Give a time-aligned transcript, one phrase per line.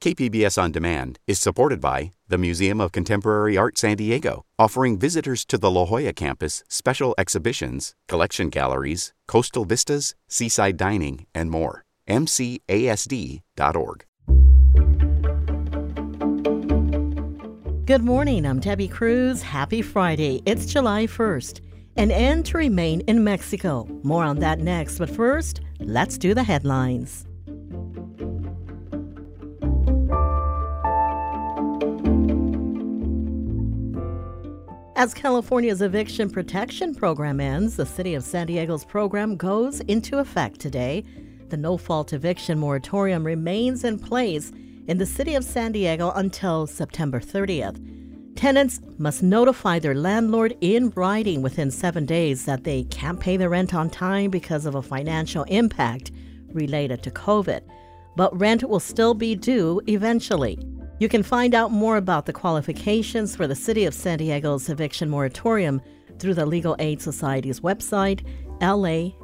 [0.00, 5.44] KPBS On Demand is supported by the Museum of Contemporary Art San Diego, offering visitors
[5.46, 11.82] to the La Jolla campus special exhibitions, collection galleries, coastal vistas, seaside dining, and more.
[12.08, 14.04] MCASD.org.
[17.86, 18.46] Good morning.
[18.46, 19.42] I'm Debbie Cruz.
[19.42, 20.42] Happy Friday.
[20.46, 21.60] It's July 1st.
[21.96, 23.88] An end to remain in Mexico.
[24.04, 24.98] More on that next.
[24.98, 27.27] But first, let's do the headlines.
[34.98, 40.58] As California's eviction protection program ends, the City of San Diego's program goes into effect
[40.58, 41.04] today.
[41.50, 44.50] The no fault eviction moratorium remains in place
[44.88, 47.78] in the City of San Diego until September 30th.
[48.34, 53.48] Tenants must notify their landlord in writing within seven days that they can't pay the
[53.48, 56.10] rent on time because of a financial impact
[56.48, 57.60] related to COVID.
[58.16, 60.58] But rent will still be due eventually.
[61.00, 65.08] You can find out more about the qualifications for the City of San Diego's eviction
[65.08, 65.80] moratorium
[66.18, 68.26] through the Legal Aid Society's website,
[68.60, 69.22] lassd.org.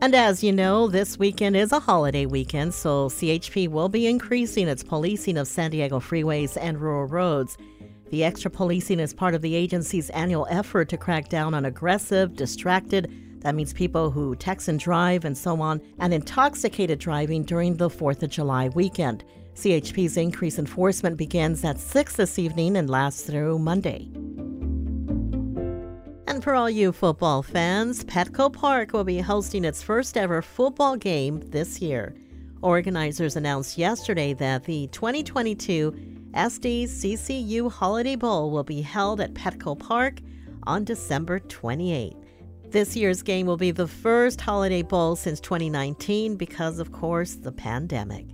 [0.00, 4.68] And as you know, this weekend is a holiday weekend, so CHP will be increasing
[4.68, 7.56] its policing of San Diego freeways and rural roads.
[8.10, 12.36] The extra policing is part of the agency's annual effort to crack down on aggressive,
[12.36, 13.10] distracted,
[13.44, 17.90] that means people who text and drive and so on, and intoxicated driving during the
[17.90, 19.22] 4th of July weekend.
[19.54, 24.08] CHP's increased enforcement begins at 6 this evening and lasts through Monday.
[26.26, 30.96] And for all you football fans, Petco Park will be hosting its first ever football
[30.96, 32.16] game this year.
[32.62, 35.92] Organizers announced yesterday that the 2022
[36.32, 40.20] SDCCU Holiday Bowl will be held at Petco Park
[40.62, 42.23] on December 28th.
[42.74, 47.52] This year's game will be the first Holiday Bowl since 2019 because, of course, the
[47.52, 48.26] pandemic.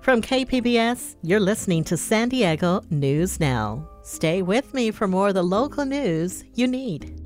[0.00, 3.86] From KPBS, you're listening to San Diego News Now.
[4.02, 7.20] Stay with me for more of the local news you need.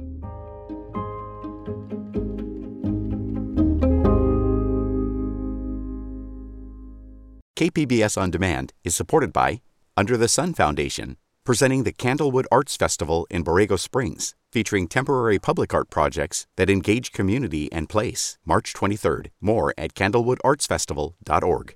[7.55, 9.61] KPBS On Demand is supported by
[9.97, 15.75] Under the Sun Foundation, presenting the Candlewood Arts Festival in Borrego Springs featuring temporary public
[15.75, 18.39] art projects that engage community and place.
[18.45, 19.27] March 23rd.
[19.41, 21.75] More at candlewoodartsfestival.org.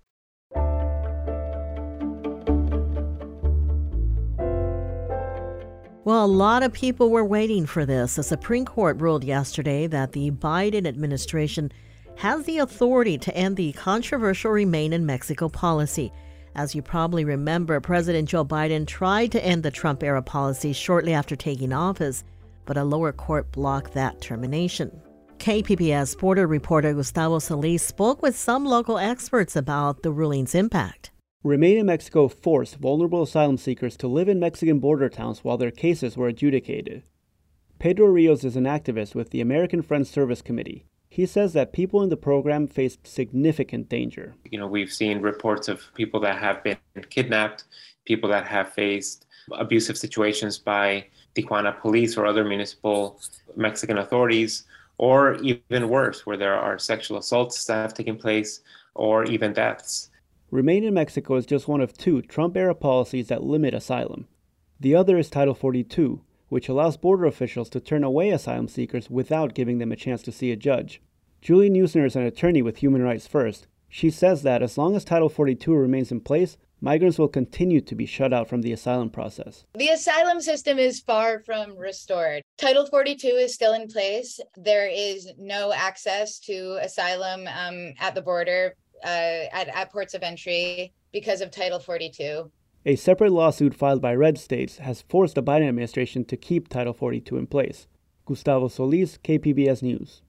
[6.02, 8.16] Well, a lot of people were waiting for this.
[8.16, 11.70] The Supreme Court ruled yesterday that the Biden administration
[12.16, 16.10] has the authority to end the controversial Remain in Mexico policy.
[16.55, 21.12] As you probably remember, President Joe Biden tried to end the Trump era policy shortly
[21.12, 22.25] after taking office
[22.71, 25.03] but a lower court blocked that termination.
[25.38, 31.11] KPBS border reporter Gustavo Solis spoke with some local experts about the ruling's impact.
[31.43, 35.72] Remain in Mexico forced vulnerable asylum seekers to live in Mexican border towns while their
[35.72, 37.03] cases were adjudicated.
[37.81, 40.87] Pedro Rios is an activist with the American Friends Service Committee.
[41.10, 44.37] He says that people in the program face significant danger.
[44.48, 46.78] You know, we've seen reports of people that have been
[47.10, 47.65] kidnapped,
[48.04, 53.20] people that have faced abusive situations by Tijuana police or other municipal
[53.56, 54.65] Mexican authorities,
[54.99, 58.60] or even worse, where there are sexual assaults that have taken place
[58.94, 60.10] or even deaths.
[60.53, 64.28] Remain in Mexico is just one of two Trump era policies that limit asylum.
[64.78, 66.20] The other is Title 42,
[66.50, 70.33] which allows border officials to turn away asylum seekers without giving them a chance to
[70.33, 71.00] see a judge.
[71.41, 73.66] Julie Neusner is an attorney with Human Rights First.
[73.88, 77.94] She says that as long as Title 42 remains in place, migrants will continue to
[77.94, 79.65] be shut out from the asylum process.
[79.75, 82.43] The asylum system is far from restored.
[82.59, 84.38] Title 42 is still in place.
[84.56, 88.75] There is no access to asylum um, at the border,
[89.05, 92.50] uh, at, at ports of entry because of Title 42.
[92.87, 96.95] A separate lawsuit filed by red states has forced the Biden administration to keep Title
[96.95, 97.87] 42 in place.
[98.25, 100.23] Gustavo Solis, KPBS News.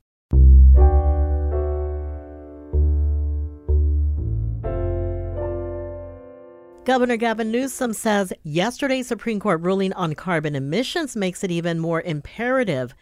[6.84, 12.02] Governor Gavin Newsom says yesterday's Supreme Court ruling on carbon emissions makes it even more
[12.02, 12.94] imperative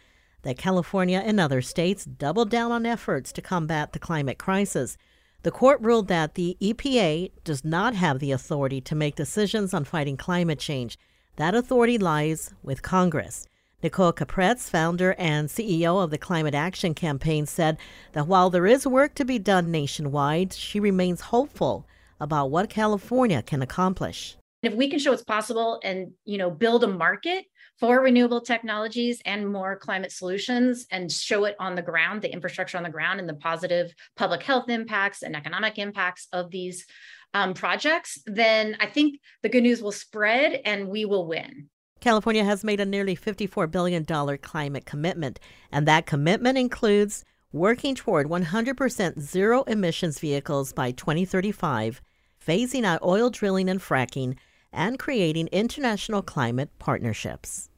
[0.42, 4.96] that California and other states double down on efforts to combat the climate crisis.
[5.42, 9.84] The court ruled that the EPA does not have the authority to make decisions on
[9.84, 10.98] fighting climate change.
[11.36, 13.46] That authority lies with Congress.
[13.82, 17.78] Nicole Capretz, founder and CEO of the Climate Action Campaign, said
[18.12, 21.86] that while there is work to be done nationwide, she remains hopeful
[22.20, 24.36] about what California can accomplish.
[24.62, 27.46] If we can show it's possible and, you know, build a market
[27.78, 32.76] for renewable technologies and more climate solutions and show it on the ground, the infrastructure
[32.76, 36.86] on the ground and the positive public health impacts and economic impacts of these
[37.32, 41.70] um, projects, then I think the good news will spread and we will win.
[42.00, 45.38] California has made a nearly $54 billion climate commitment,
[45.70, 52.00] and that commitment includes working toward 100% zero emissions vehicles by 2035,
[52.46, 54.36] phasing out oil drilling and fracking,
[54.72, 57.68] and creating international climate partnerships.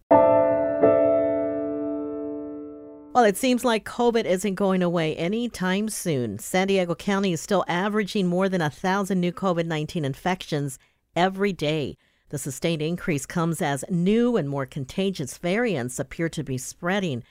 [3.15, 6.39] Well, it seems like COVID isn't going away anytime soon.
[6.39, 10.79] San Diego County is still averaging more than a thousand new COVID 19 infections
[11.15, 11.99] every day.
[12.31, 17.23] The sustained increase comes as new and more contagious variants appear to be spreading.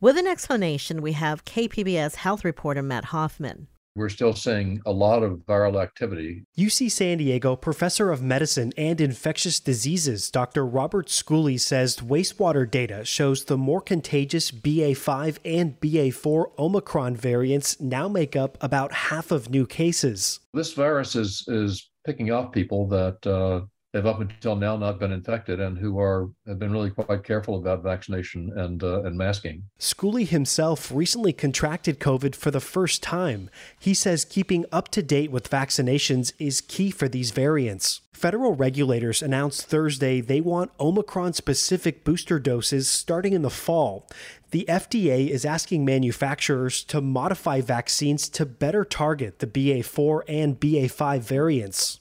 [0.00, 3.68] With an explanation, we have KPBS health reporter Matt Hoffman
[4.00, 6.42] we're still seeing a lot of viral activity.
[6.58, 10.66] UC San Diego professor of medicine and infectious diseases, Dr.
[10.66, 18.08] Robert Schooley says wastewater data shows the more contagious BA5 and BA4 Omicron variants now
[18.08, 20.40] make up about half of new cases.
[20.54, 25.12] This virus is is picking off people that uh, have up until now not been
[25.12, 29.64] infected and who are have been really quite careful about vaccination and uh, and masking.
[29.78, 33.50] Schooley himself recently contracted COVID for the first time.
[33.78, 38.02] He says keeping up to date with vaccinations is key for these variants.
[38.12, 44.06] Federal regulators announced Thursday they want Omicron specific booster doses starting in the fall.
[44.50, 51.20] The FDA is asking manufacturers to modify vaccines to better target the BA4 and BA5
[51.20, 51.99] variants.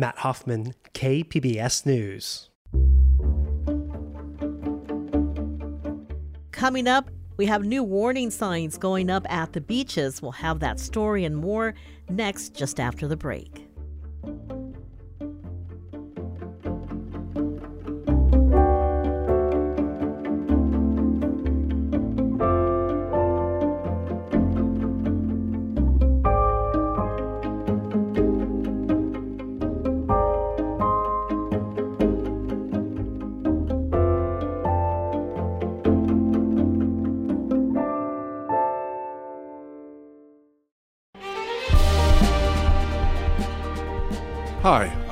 [0.00, 2.48] Matt Hoffman, KPBS News.
[6.52, 10.22] Coming up, we have new warning signs going up at the beaches.
[10.22, 11.74] We'll have that story and more
[12.08, 13.68] next, just after the break.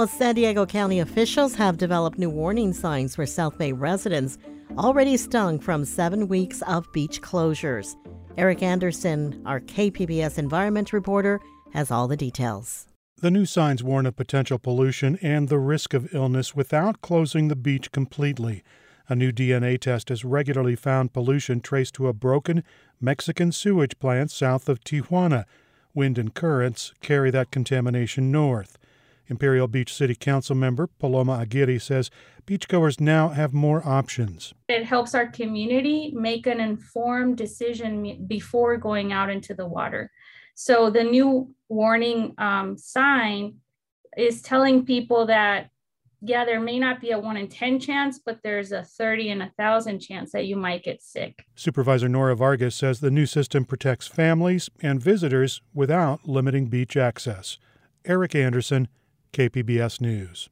[0.00, 4.38] Well, San Diego County officials have developed new warning signs for South Bay residents
[4.78, 7.96] already stung from seven weeks of beach closures.
[8.38, 11.38] Eric Anderson, our KPBS environment reporter,
[11.74, 12.88] has all the details.
[13.18, 17.54] The new signs warn of potential pollution and the risk of illness without closing the
[17.54, 18.64] beach completely.
[19.10, 22.64] A new DNA test has regularly found pollution traced to a broken
[23.02, 25.44] Mexican sewage plant south of Tijuana.
[25.92, 28.78] Wind and currents carry that contamination north.
[29.30, 32.10] Imperial Beach City Council member Paloma Aguirre says
[32.46, 34.52] beachgoers now have more options.
[34.68, 40.10] It helps our community make an informed decision before going out into the water.
[40.54, 43.54] So the new warning um, sign
[44.16, 45.70] is telling people that
[46.22, 49.42] yeah, there may not be a one in 10 chance, but there's a 30 and
[49.42, 51.46] a thousand chance that you might get sick.
[51.54, 57.56] Supervisor Nora Vargas says the new system protects families and visitors without limiting beach access.
[58.04, 58.88] Eric Anderson,
[59.32, 60.48] KPBS News.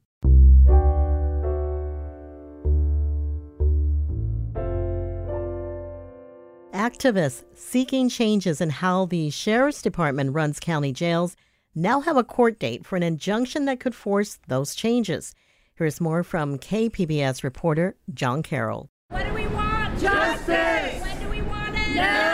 [6.73, 11.35] Activists seeking changes in how the Sheriff's Department runs county jails
[11.75, 15.35] now have a court date for an injunction that could force those changes.
[15.75, 18.89] Here's more from KPBS reporter John Carroll.
[19.09, 19.99] What do we want?
[19.99, 21.01] Justice!
[21.01, 21.95] When do we want it?
[21.95, 22.28] Now!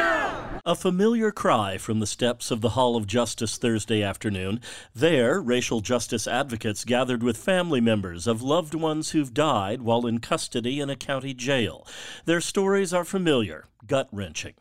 [0.68, 4.60] A familiar cry from the steps of the Hall of Justice Thursday afternoon.
[4.96, 10.18] There, racial justice advocates gathered with family members of loved ones who've died while in
[10.22, 11.86] custody in a county jail.
[12.26, 14.56] Their stories are familiar, gut wrenching.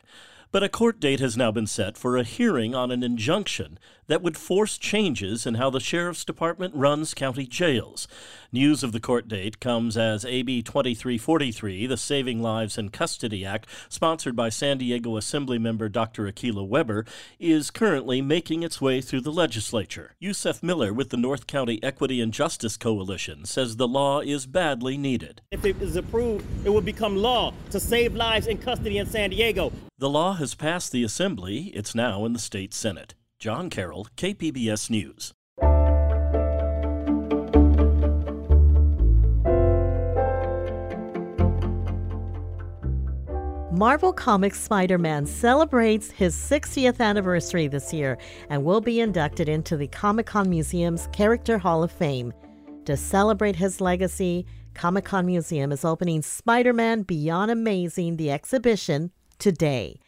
[0.52, 4.22] But a court date has now been set for a hearing on an injunction that
[4.22, 8.06] would force changes in how the Sheriff's Department runs county jails.
[8.52, 13.66] News of the court date comes as AB 2343, the Saving Lives in Custody Act,
[13.88, 16.30] sponsored by San Diego Assemblymember Dr.
[16.30, 17.04] Akilah Weber,
[17.38, 20.14] is currently making its way through the legislature.
[20.20, 24.96] Yusef Miller with the North County Equity and Justice Coalition says the law is badly
[24.96, 25.42] needed.
[25.50, 29.30] If it is approved, it will become law to save lives in custody in San
[29.30, 29.72] Diego.
[29.98, 31.72] The law has passed the Assembly.
[31.74, 33.14] It's now in the state Senate.
[33.38, 35.34] John Carroll, KPBS News.
[43.76, 48.16] Marvel Comics Spider Man celebrates his 60th anniversary this year
[48.48, 52.32] and will be inducted into the Comic Con Museum's Character Hall of Fame.
[52.84, 59.10] To celebrate his legacy, Comic Con Museum is opening Spider Man Beyond Amazing, the exhibition,
[59.38, 59.98] today.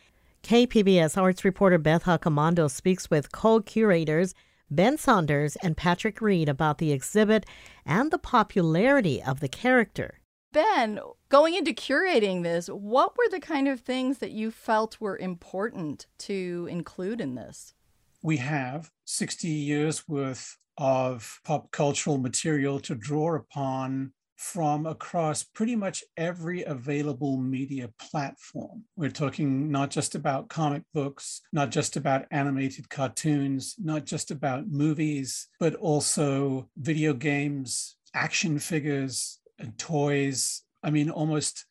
[0.43, 4.35] KPBS arts reporter Beth Accomando speaks with co curators
[4.71, 7.47] Ben Saunders and Patrick Reed about the exhibit
[7.85, 10.21] and the popularity of the character.
[10.52, 15.19] Ben, going into curating this, what were the kind of things that you felt were
[15.19, 17.75] important to include in this?
[18.23, 25.75] We have 60 years worth of pop cultural material to draw upon from across pretty
[25.75, 28.85] much every available media platform.
[28.95, 34.69] We're talking not just about comic books, not just about animated cartoons, not just about
[34.69, 40.62] movies, but also video games, action figures, and toys.
[40.83, 41.64] I mean, almost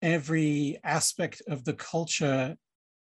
[0.00, 2.56] every aspect of the culture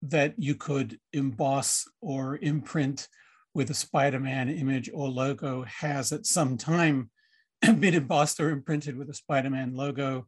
[0.01, 3.07] that you could emboss or imprint
[3.53, 7.11] with a Spider Man image or logo has at some time
[7.79, 10.27] been embossed or imprinted with a Spider-Man logo.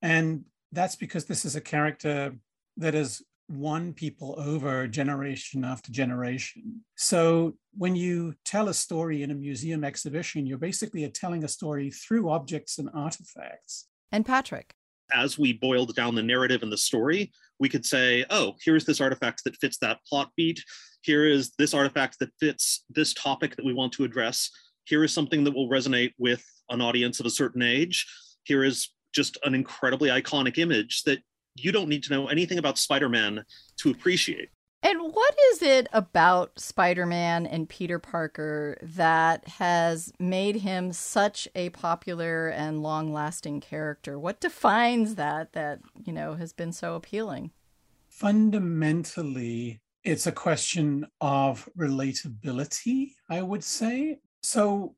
[0.00, 2.34] And that's because this is a character
[2.78, 6.82] that has won people over generation after generation.
[6.96, 11.90] So when you tell a story in a museum exhibition, you're basically telling a story
[11.90, 13.88] through objects and artifacts.
[14.10, 14.72] And Patrick.
[15.12, 19.00] As we boiled down the narrative and the story, we could say, oh, here's this
[19.00, 20.62] artifact that fits that plot beat.
[21.02, 24.48] Here is this artifact that fits this topic that we want to address.
[24.84, 28.06] Here is something that will resonate with an audience of a certain age.
[28.44, 31.20] Here is just an incredibly iconic image that
[31.54, 33.44] you don't need to know anything about Spider Man
[33.78, 34.48] to appreciate.
[34.84, 41.46] And what is it about Spider Man and Peter Parker that has made him such
[41.54, 44.18] a popular and long lasting character?
[44.18, 47.52] What defines that that, you know, has been so appealing?
[48.08, 54.18] Fundamentally, it's a question of relatability, I would say.
[54.42, 54.96] So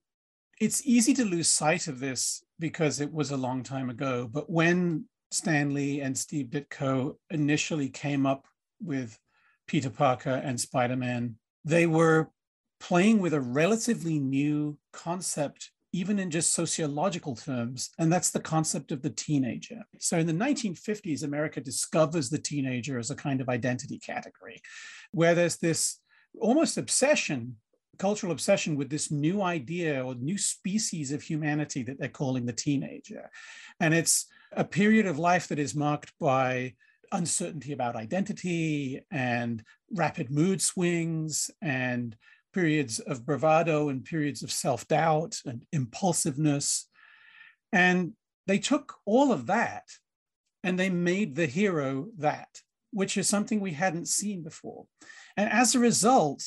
[0.61, 4.29] it's easy to lose sight of this because it was a long time ago.
[4.31, 8.47] But when Stan Lee and Steve Ditko initially came up
[8.81, 9.19] with
[9.67, 12.31] Peter Parker and Spider Man, they were
[12.81, 18.93] playing with a relatively new concept, even in just sociological terms, and that's the concept
[18.93, 19.81] of the teenager.
[19.99, 24.61] So in the 1950s, America discovers the teenager as a kind of identity category,
[25.13, 26.01] where there's this
[26.41, 27.57] almost obsession
[27.99, 32.53] cultural obsession with this new idea or new species of humanity that they're calling the
[32.53, 33.31] teenager.
[33.81, 36.75] And it's a period of life that is marked by
[37.13, 42.17] uncertainty about identity and rapid mood swings and
[42.53, 46.89] periods of bravado and periods of self doubt and impulsiveness.
[47.73, 48.13] And
[48.47, 49.85] they took all of that
[50.63, 52.61] and they made the hero that,
[52.91, 54.87] which is something we hadn't seen before.
[55.37, 56.43] And as a result,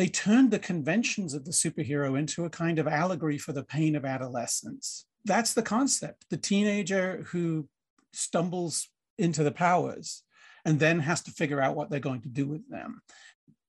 [0.00, 3.94] they turned the conventions of the superhero into a kind of allegory for the pain
[3.94, 5.04] of adolescence.
[5.26, 7.68] That's the concept the teenager who
[8.14, 8.88] stumbles
[9.18, 10.22] into the powers
[10.64, 13.02] and then has to figure out what they're going to do with them.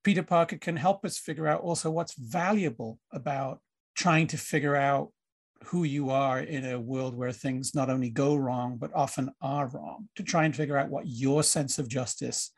[0.04, 3.60] Peter Parker can help us figure out also what's valuable about
[3.94, 5.12] trying to figure out
[5.64, 9.66] who you are in a world where things not only go wrong, but often are
[9.66, 12.52] wrong, to try and figure out what your sense of justice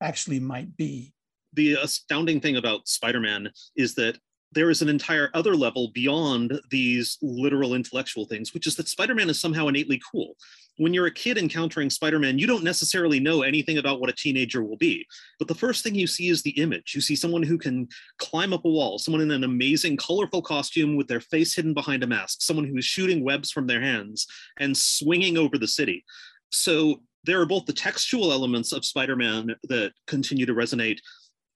[0.00, 1.12] actually might be
[1.56, 4.18] the astounding thing about Spider-Man is that
[4.52, 9.28] there is an entire other level beyond these literal intellectual things, which is that Spider-Man
[9.28, 10.36] is somehow innately cool.
[10.78, 14.62] When you're a kid encountering Spider-Man, you don't necessarily know anything about what a teenager
[14.62, 15.04] will be.
[15.38, 16.94] But the first thing you see is the image.
[16.94, 20.96] You see someone who can climb up a wall, someone in an amazing, colorful costume
[20.96, 24.26] with their face hidden behind a mask, someone who is shooting webs from their hands
[24.58, 26.04] and swinging over the city.
[26.52, 30.98] So there are both the textual elements of Spider-Man that continue to resonate,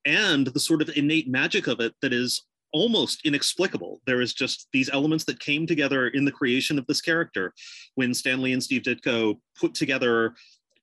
[0.05, 4.01] and the sort of innate magic of it that is almost inexplicable.
[4.07, 7.53] There is just these elements that came together in the creation of this character
[7.97, 10.35] when Stan Lee and Steve Ditko put together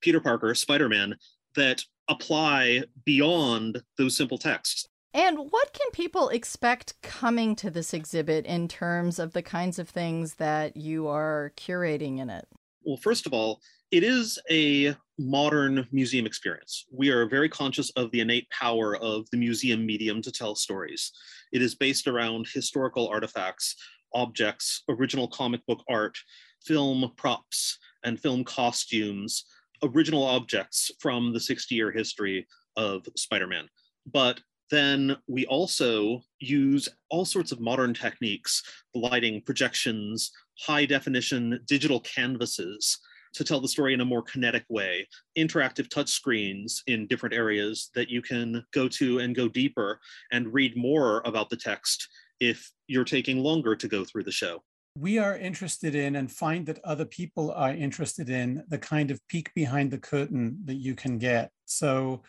[0.02, 1.16] Peter Parker, Spider Man,
[1.56, 4.88] that apply beyond those simple texts.
[5.14, 9.90] And what can people expect coming to this exhibit in terms of the kinds of
[9.90, 12.48] things that you are curating in it?
[12.84, 16.86] Well, first of all, it is a modern museum experience.
[16.92, 21.12] We are very conscious of the innate power of the museum medium to tell stories.
[21.54, 23.76] It is based around historical artifacts,
[24.14, 26.18] objects, original comic book art,
[26.66, 29.46] film props, and film costumes,
[29.82, 33.70] original objects from the 60 year history of Spider Man.
[34.12, 38.62] But then we also use all sorts of modern techniques,
[38.94, 43.00] lighting, projections, high definition digital canvases
[43.34, 45.08] to tell the story in a more kinetic way,
[45.38, 50.00] interactive touchscreens in different areas that you can go to and go deeper
[50.32, 52.08] and read more about the text
[52.40, 54.64] if you're taking longer to go through the show.
[54.98, 59.26] We are interested in and find that other people are interested in the kind of
[59.28, 61.52] peek behind the curtain that you can get.
[61.66, 62.24] So,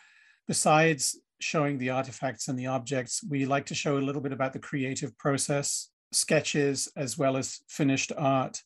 [0.47, 4.53] besides showing the artifacts and the objects, we like to show a little bit about
[4.53, 8.63] the creative process, sketches, as well as finished art,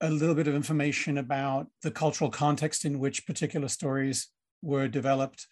[0.00, 4.28] a little bit of information about the cultural context in which particular stories
[4.62, 5.46] were developed,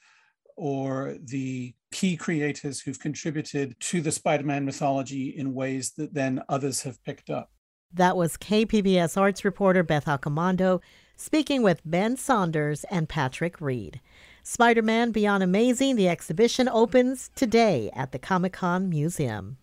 [0.56, 6.42] or the key creators who've contributed to the Spider Man mythology in ways that then
[6.48, 7.50] others have picked up.
[7.92, 10.80] That was KPBS arts reporter Beth Accomando
[11.16, 14.00] speaking with Ben Saunders and Patrick Reed.
[14.42, 19.56] Spider Man Beyond Amazing, the exhibition opens today at the Comic Con Museum.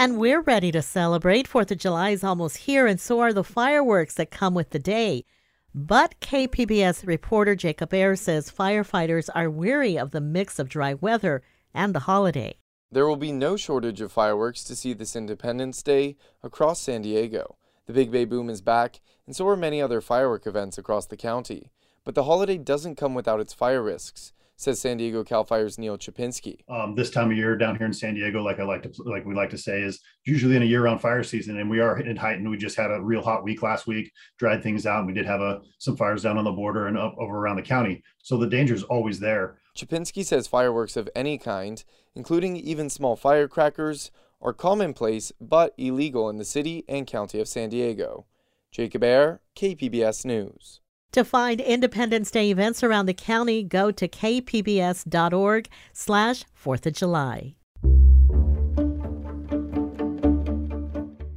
[0.00, 1.46] And we're ready to celebrate.
[1.46, 4.78] Fourth of July is almost here, and so are the fireworks that come with the
[4.78, 5.26] day.
[5.74, 11.42] But KPBS reporter Jacob Aere says firefighters are weary of the mix of dry weather
[11.74, 12.56] and the holiday.
[12.90, 17.58] There will be no shortage of fireworks to see this Independence Day across San Diego.
[17.84, 21.18] The Big Bay Boom is back, and so are many other firework events across the
[21.18, 21.72] county.
[22.04, 25.96] But the holiday doesn't come without its fire risks, says San Diego Cal Fire's Neil
[25.96, 26.58] Chapinski.
[26.68, 29.24] Um, this time of year down here in San Diego, like I like to like
[29.24, 32.16] we like to say, is usually in a year-round fire season, and we are in
[32.16, 32.48] heightened.
[32.48, 35.26] We just had a real hot week last week, dried things out, and we did
[35.26, 38.02] have a some fires down on the border and up over around the county.
[38.18, 39.58] So the danger is always there.
[39.76, 41.82] Chapinski says fireworks of any kind,
[42.14, 44.10] including even small firecrackers,
[44.42, 48.26] are commonplace but illegal in the city and county of San Diego.
[48.70, 50.79] Jacob Aere, KPBS News.
[51.12, 57.56] To find Independence Day events around the county, go to kpbs.org slash 4th of July.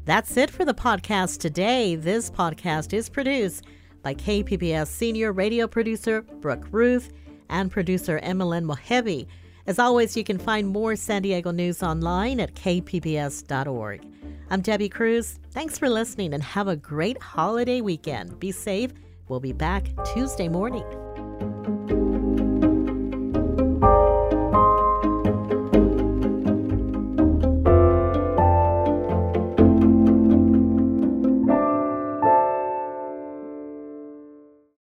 [0.06, 1.96] That's it for the podcast today.
[1.96, 3.66] This podcast is produced
[4.04, 7.12] by KPBS senior radio producer Brooke Ruth
[7.50, 9.26] and producer Emmeline Mohebi.
[9.66, 14.06] As always, you can find more San Diego news online at kpbs.org.
[14.52, 15.40] I'm Debbie Cruz.
[15.52, 18.40] Thanks for listening and have a great holiday weekend.
[18.40, 18.92] Be safe.
[19.28, 20.84] We'll be back Tuesday morning.